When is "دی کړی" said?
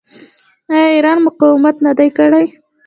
1.97-2.45